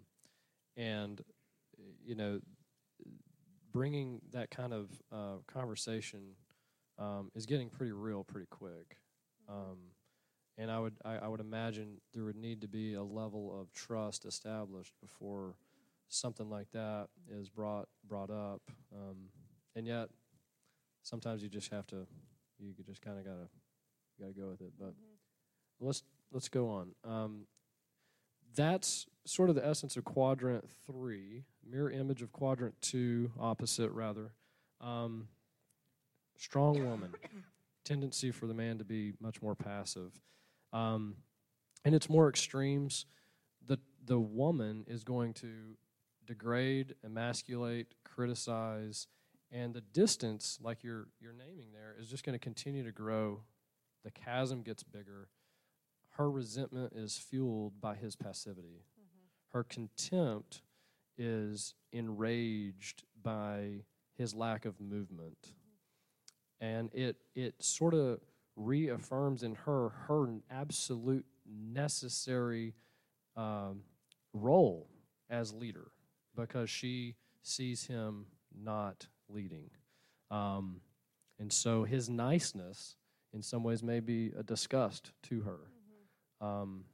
[0.76, 1.20] and
[2.04, 2.38] you know,
[3.72, 6.36] bringing that kind of uh, conversation
[6.96, 8.98] um, is getting pretty real pretty quick.
[9.48, 9.78] Um,
[10.56, 13.72] and I would I, I would imagine there would need to be a level of
[13.72, 15.56] trust established before
[16.08, 18.62] something like that is brought brought up.
[18.94, 19.28] Um,
[19.74, 20.08] and yet,
[21.02, 22.06] sometimes you just have to
[22.58, 23.48] you just kind of gotta
[24.20, 24.72] gotta go with it.
[24.78, 24.94] But
[25.80, 26.94] let's let's go on.
[27.04, 27.46] Um,
[28.54, 34.32] that's sort of the essence of quadrant three, mirror image of quadrant two, opposite rather.
[34.80, 35.28] Um,
[36.36, 37.14] strong woman,
[37.84, 40.12] tendency for the man to be much more passive.
[40.72, 41.16] Um,
[41.84, 43.06] and it's more extremes.
[43.66, 45.76] The the woman is going to
[46.26, 49.06] degrade, emasculate, criticize,
[49.52, 53.42] and the distance, like you're you're naming there, is just going to continue to grow.
[54.04, 55.28] The chasm gets bigger.
[56.10, 58.84] Her resentment is fueled by his passivity.
[59.52, 60.62] Her contempt
[61.18, 63.84] is enraged by
[64.16, 65.52] his lack of movement.
[66.60, 68.20] And it it sort of
[68.56, 72.74] reaffirms in her her absolute necessary
[73.36, 73.82] um,
[74.32, 74.88] role
[75.28, 75.88] as leader
[76.36, 79.70] because she sees him not leading.
[80.30, 80.80] Um,
[81.38, 82.96] and so his niceness,
[83.32, 85.58] in some ways, may be a disgust to her.
[86.40, 86.84] Um,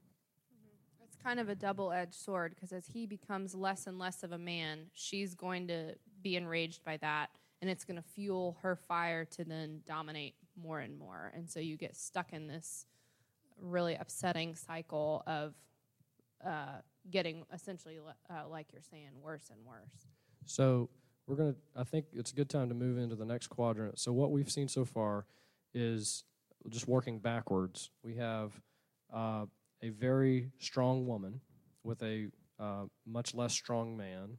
[1.05, 4.32] It's kind of a double edged sword because as he becomes less and less of
[4.32, 7.30] a man, she's going to be enraged by that.
[7.61, 11.32] And it's going to fuel her fire to then dominate more and more.
[11.34, 12.86] And so you get stuck in this
[13.61, 15.55] really upsetting cycle of
[16.45, 16.80] uh,
[17.11, 17.98] getting essentially,
[18.30, 20.07] uh, like you're saying, worse and worse.
[20.44, 20.88] So
[21.26, 21.55] we're gonna.
[21.76, 23.98] I think it's a good time to move into the next quadrant.
[23.98, 25.26] So what we've seen so far
[25.74, 26.24] is
[26.68, 27.90] just working backwards.
[28.03, 28.53] We have
[29.12, 29.46] uh,
[29.82, 31.40] a very strong woman
[31.84, 32.28] with a
[32.59, 34.36] uh, much less strong man.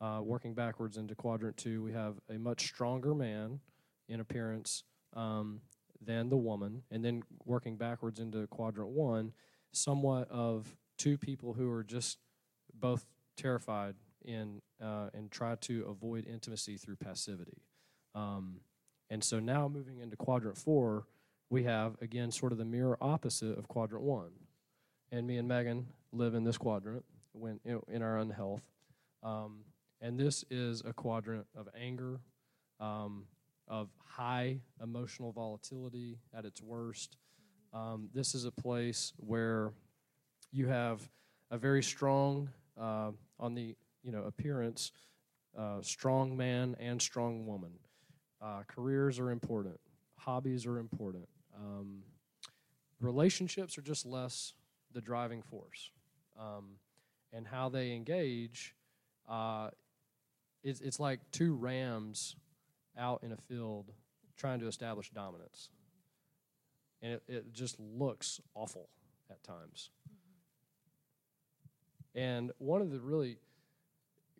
[0.00, 3.58] Uh, working backwards into quadrant two, we have a much stronger man
[4.08, 4.84] in appearance
[5.16, 5.60] um,
[6.00, 9.32] than the woman, and then working backwards into quadrant one,
[9.72, 12.18] somewhat of two people who are just
[12.74, 13.94] both terrified
[14.24, 17.62] in uh, and try to avoid intimacy through passivity.
[18.14, 18.60] Um,
[19.10, 21.06] and so now moving into quadrant four,
[21.50, 24.32] we have again sort of the mirror opposite of quadrant one.
[25.10, 28.62] And me and Megan live in this quadrant when in, in our unhealth.
[29.22, 29.60] Um,
[30.00, 32.20] and this is a quadrant of anger,
[32.80, 33.24] um,
[33.66, 37.16] of high emotional volatility at its worst.
[37.72, 39.72] Um, this is a place where
[40.52, 41.08] you have
[41.50, 44.92] a very strong, uh, on the you know appearance,
[45.56, 47.72] uh, strong man and strong woman.
[48.40, 49.78] Uh, careers are important.
[50.16, 51.28] Hobbies are important.
[51.56, 52.02] Um,
[53.00, 54.54] relationships are just less
[54.92, 55.90] the driving force.
[56.38, 56.76] Um,
[57.32, 58.74] and how they engage,
[59.28, 59.70] uh,
[60.62, 62.36] it's, it's like two rams
[62.96, 63.92] out in a field
[64.36, 65.70] trying to establish dominance.
[67.02, 68.88] And it, it just looks awful
[69.30, 69.90] at times.
[72.14, 73.38] And one of the really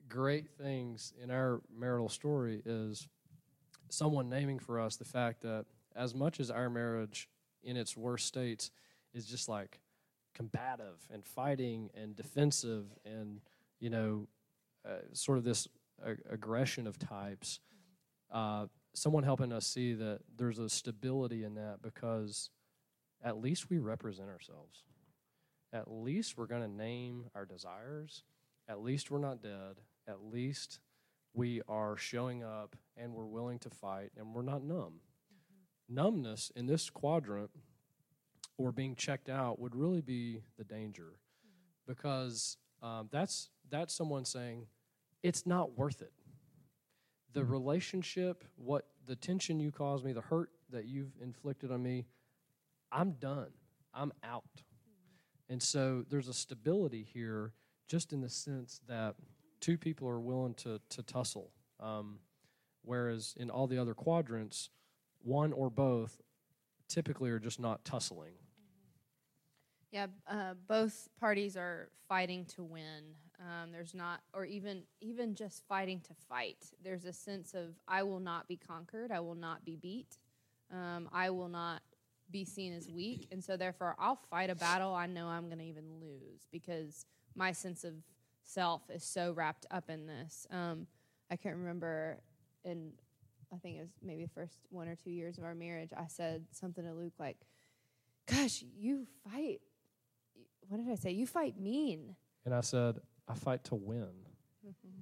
[0.09, 3.09] great things in our marital story is
[3.91, 7.29] someone naming for us the fact that as much as our marriage
[7.63, 8.71] in its worst states
[9.13, 9.81] is just like
[10.35, 13.41] combative and fighting and defensive and
[13.81, 14.27] you know
[14.87, 15.67] uh, sort of this
[16.07, 17.61] uh, aggression of types
[18.31, 22.51] uh, someone helping us see that there's a stability in that because
[23.23, 24.85] at least we represent ourselves
[25.73, 28.25] at least we're going to name our desires
[28.69, 30.81] at least we're not dead at least
[31.35, 35.01] we are showing up and we're willing to fight and we're not numb.
[35.33, 35.95] Mm-hmm.
[35.95, 37.51] Numbness in this quadrant
[38.57, 41.13] or being checked out would really be the danger
[41.47, 41.93] mm-hmm.
[41.93, 44.67] because um, that's, that's someone saying,
[45.23, 46.13] it's not worth it.
[47.35, 52.07] The relationship, what the tension you caused me, the hurt that you've inflicted on me,
[52.91, 53.51] I'm done.
[53.95, 54.63] I'm out.
[55.49, 55.53] Mm-hmm.
[55.55, 57.53] And so there's a stability here
[57.89, 59.17] just in the sense that
[59.61, 61.51] two people are willing to, to tussle.
[61.81, 62.19] Um,
[62.83, 64.71] whereas in all the other quadrants,
[65.23, 66.21] one or both
[66.89, 68.35] typically are just not tussling.
[69.91, 73.15] Yeah, uh, both parties are fighting to win.
[73.41, 76.59] Um, there's not, or even even just fighting to fight.
[76.83, 79.11] There's a sense of I will not be conquered.
[79.11, 80.19] I will not be beat.
[80.71, 81.81] Um, I will not
[82.31, 85.59] be seen as weak, and so therefore I'll fight a battle I know I'm going
[85.59, 87.95] to even lose because my sense of
[88.45, 90.47] self is so wrapped up in this.
[90.51, 90.87] Um,
[91.31, 92.19] I can't remember
[92.65, 92.93] in
[93.53, 96.07] I think it was maybe the first one or two years of our marriage, I
[96.07, 97.37] said something to Luke like,
[98.27, 99.61] Gosh, you fight.
[100.69, 101.13] What did I say?
[101.13, 102.15] You fight mean.
[102.45, 104.09] And I said, I fight to win.
[104.67, 105.01] Mm-hmm.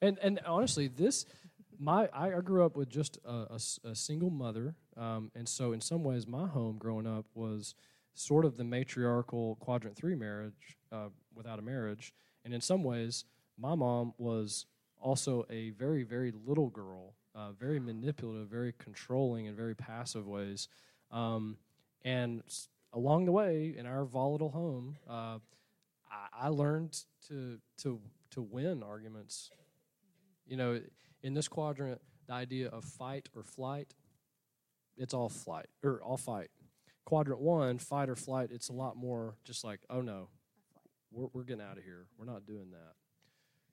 [0.00, 1.26] And and honestly, this,
[1.78, 5.80] my I, grew up with just a, a, a single mother, um, and so in
[5.80, 7.74] some ways, my home growing up was
[8.14, 12.12] sort of the matriarchal quadrant three marriage uh, without a marriage,
[12.44, 13.24] and in some ways,
[13.58, 14.66] my mom was
[15.00, 20.68] also a very, very little girl, uh, very manipulative, very controlling, in very passive ways.
[21.10, 21.58] Um,
[22.04, 22.42] and
[22.92, 25.38] along the way, in our volatile home, uh,
[26.10, 26.98] I, I learned
[27.28, 28.00] to to
[28.30, 29.50] to win arguments.
[30.46, 30.80] You know,
[31.22, 33.94] in this quadrant, the idea of fight or flight,
[34.96, 36.50] it's all flight or all fight.
[37.04, 40.28] Quadrant one, fight or flight, it's a lot more just like, oh no,
[41.10, 42.06] we're, we're getting out of here.
[42.18, 42.94] We're not doing that.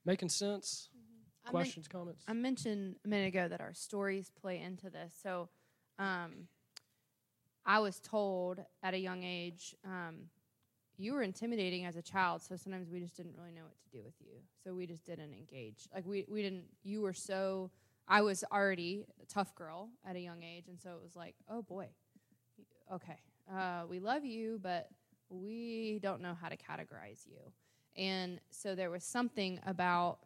[0.04, 0.88] Making sense?
[0.96, 1.50] Mm-hmm.
[1.50, 2.24] Questions, I men- comments?
[2.28, 5.14] I mentioned a minute ago that our stories play into this.
[5.22, 5.48] So
[5.98, 6.48] um,
[7.64, 10.28] I was told at a young age, um,
[10.98, 13.96] you were intimidating as a child, so sometimes we just didn't really know what to
[13.96, 14.34] do with you.
[14.62, 15.88] So we just didn't engage.
[15.94, 17.70] Like we, we didn't, you were so,
[18.06, 21.34] I was already a tough girl at a young age, and so it was like,
[21.50, 21.88] oh boy,
[22.92, 23.18] okay,
[23.52, 24.88] uh, we love you, but
[25.30, 27.38] we don't know how to categorize you.
[27.96, 30.18] And so there was something about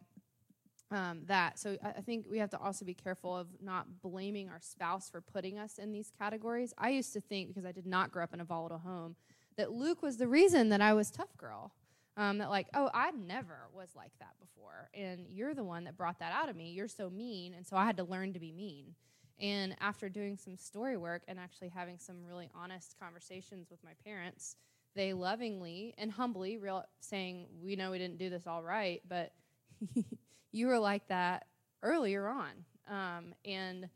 [0.91, 1.59] um, that.
[1.59, 5.09] So I, I think we have to also be careful of not blaming our spouse
[5.09, 6.73] for putting us in these categories.
[6.77, 9.15] I used to think, because I did not grow up in a volatile home,
[9.57, 11.73] that Luke was the reason that I was tough girl.
[12.15, 15.95] Um, that like, oh, I never was like that before, and you're the one that
[15.95, 16.71] brought that out of me.
[16.71, 18.95] You're so mean, and so I had to learn to be mean.
[19.39, 23.91] And after doing some story work and actually having some really honest conversations with my
[24.03, 24.55] parents,
[24.95, 29.31] they lovingly and humbly real saying, "We know we didn't do this all right, but
[30.51, 31.45] you were like that
[31.83, 33.89] earlier on." Um, and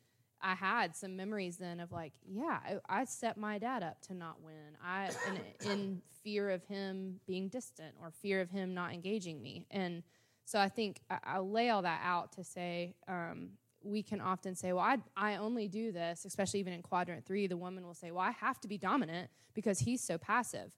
[0.43, 4.13] I had some memories then of like, yeah, I, I, set my dad up to
[4.13, 4.77] not win.
[4.83, 9.65] I in, in fear of him being distant or fear of him not engaging me,
[9.71, 10.03] and
[10.45, 13.49] so I think I, will lay all that out to say um,
[13.83, 17.47] we can often say, well, I, I only do this, especially even in quadrant three,
[17.47, 20.71] the woman will say, well, I have to be dominant because he's so passive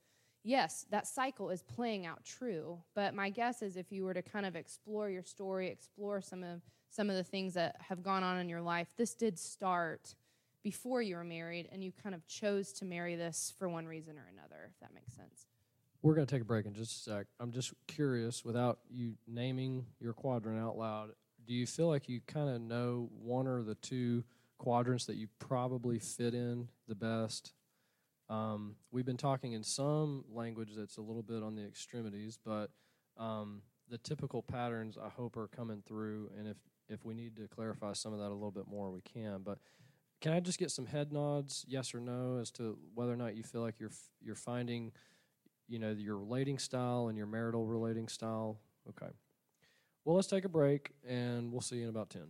[0.44, 2.80] yes, that cycle is playing out true.
[2.96, 6.44] But my guess is if you were to kind of explore your story, explore some
[6.44, 6.62] of
[6.94, 10.14] some of the things that have gone on in your life, this did start
[10.62, 14.18] before you were married, and you kind of chose to marry this for one reason
[14.18, 14.70] or another.
[14.72, 15.48] If that makes sense.
[16.04, 17.28] We're going to take a break in just a sec.
[17.40, 21.12] I'm just curious, without you naming your quadrant out loud,
[21.48, 24.24] do you feel like you kind of know one or the two
[24.58, 27.54] quadrants that you probably fit in the best?
[28.30, 32.70] Um, we've been talking in some language that's a little bit on the extremities, but
[33.18, 36.30] um, the typical patterns I hope are coming through.
[36.38, 36.58] And if
[36.90, 39.42] if we need to clarify some of that a little bit more, we can.
[39.44, 39.60] But
[40.22, 43.36] can I just get some head nods, yes or no, as to whether or not
[43.36, 44.92] you feel like you're you're finding
[45.68, 48.60] you know, your relating style and your marital relating style.
[48.90, 49.12] Okay.
[50.06, 52.24] Well, let's take a break and we'll see you in about 10.